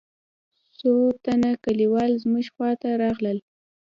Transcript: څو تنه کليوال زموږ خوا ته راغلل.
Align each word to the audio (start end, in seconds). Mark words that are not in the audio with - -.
څو 0.77 0.91
تنه 1.23 1.51
کليوال 1.63 2.11
زموږ 2.23 2.45
خوا 2.53 2.71
ته 2.81 2.89
راغلل. 3.03 3.37